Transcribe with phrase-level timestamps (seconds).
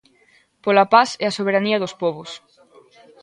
[0.63, 2.29] Pola paz e a soberanía dos pobos.